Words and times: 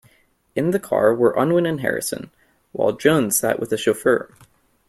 In 0.55 0.71
the 0.71 0.79
car 0.79 1.13
were 1.13 1.37
Unwin 1.37 1.67
and 1.67 1.81
Harrison, 1.81 2.31
while 2.71 2.91
Jones 2.93 3.37
sat 3.37 3.59
with 3.59 3.69
the 3.69 3.77
chauffeur. 3.77 4.33